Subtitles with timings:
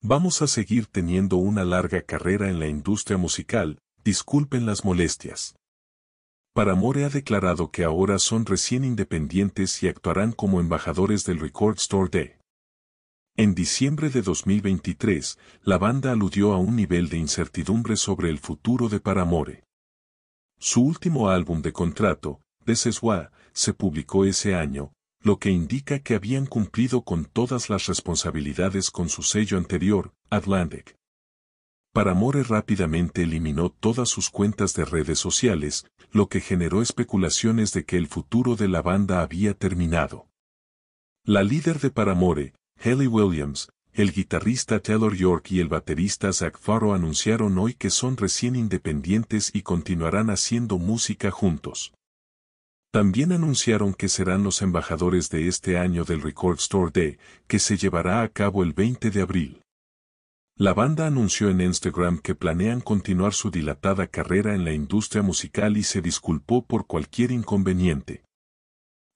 [0.00, 5.56] Vamos a seguir teniendo una larga carrera en la industria musical, disculpen las molestias.
[6.54, 12.08] Paramore ha declarado que ahora son recién independientes y actuarán como embajadores del Record Store
[12.10, 12.36] Day.
[13.36, 18.88] En diciembre de 2023, la banda aludió a un nivel de incertidumbre sobre el futuro
[18.88, 19.64] de Paramore.
[20.60, 23.00] Su último álbum de contrato, This Is
[23.52, 29.08] se publicó ese año, lo que indica que habían cumplido con todas las responsabilidades con
[29.08, 30.96] su sello anterior, Atlantic.
[31.92, 37.96] Paramore rápidamente eliminó todas sus cuentas de redes sociales, lo que generó especulaciones de que
[37.96, 40.28] el futuro de la banda había terminado.
[41.24, 46.94] La líder de Paramore, Haley Williams, el guitarrista Taylor York y el baterista Zach Farro
[46.94, 51.92] anunciaron hoy que son recién independientes y continuarán haciendo música juntos.
[52.90, 57.76] También anunciaron que serán los embajadores de este año del Record Store Day, que se
[57.76, 59.62] llevará a cabo el 20 de abril.
[60.56, 65.76] La banda anunció en Instagram que planean continuar su dilatada carrera en la industria musical
[65.76, 68.24] y se disculpó por cualquier inconveniente.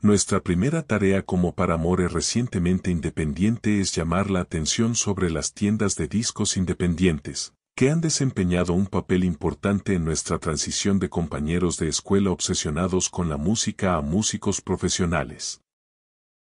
[0.00, 6.08] Nuestra primera tarea como Paramore recientemente independiente es llamar la atención sobre las tiendas de
[6.08, 12.30] discos independientes que han desempeñado un papel importante en nuestra transición de compañeros de escuela
[12.30, 15.62] obsesionados con la música a músicos profesionales.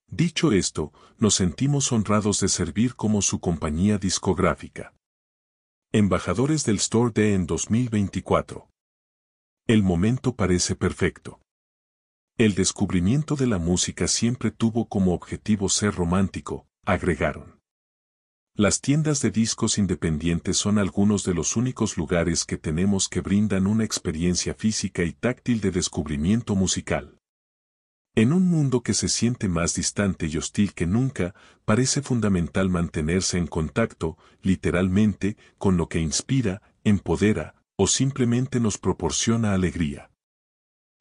[0.09, 4.95] Dicho esto, nos sentimos honrados de servir como su compañía discográfica.
[5.93, 8.69] Embajadores del Store Day en 2024.
[9.69, 11.41] El momento parece perfecto.
[12.37, 17.62] El descubrimiento de la música siempre tuvo como objetivo ser romántico, agregaron.
[18.55, 23.67] Las tiendas de discos independientes son algunos de los únicos lugares que tenemos que brindan
[23.67, 27.19] una experiencia física y táctil de descubrimiento musical.
[28.15, 33.39] En un mundo que se siente más distante y hostil que nunca, parece fundamental mantenerse
[33.39, 40.11] en contacto, literalmente, con lo que inspira, empodera, o simplemente nos proporciona alegría.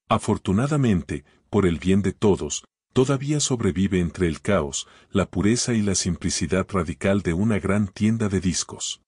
[0.07, 5.95] Afortunadamente, por el bien de todos, todavía sobrevive entre el caos, la pureza y la
[5.95, 9.01] simplicidad radical de una gran tienda de discos.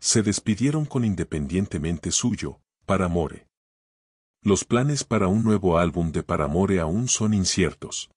[0.00, 3.46] Se despidieron con Independientemente Suyo, Paramore.
[4.42, 8.10] Los planes para un nuevo álbum de Paramore aún son inciertos.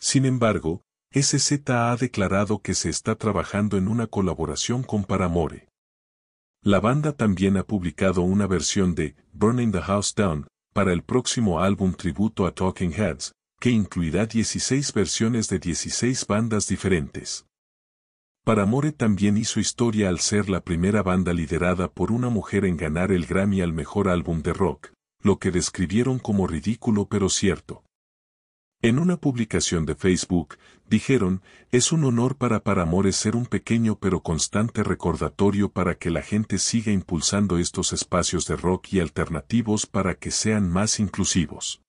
[0.00, 5.68] Sin embargo, SZ ha declarado que se está trabajando en una colaboración con Paramore.
[6.62, 11.60] La banda también ha publicado una versión de Burning the House Down para el próximo
[11.60, 17.46] álbum tributo a Talking Heads, que incluirá 16 versiones de 16 bandas diferentes.
[18.42, 23.12] Paramore también hizo historia al ser la primera banda liderada por una mujer en ganar
[23.12, 27.84] el Grammy al mejor álbum de rock, lo que describieron como ridículo pero cierto.
[28.80, 30.56] En una publicación de Facebook,
[30.88, 36.22] dijeron, es un honor para Paramore ser un pequeño pero constante recordatorio para que la
[36.22, 41.82] gente siga impulsando estos espacios de rock y alternativos para que sean más inclusivos.